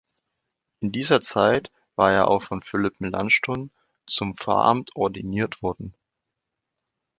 [0.79, 3.69] In dieser Zeit war er auch von Philipp Melanchthon
[4.07, 5.93] zum Pfarramt ordiniert worden.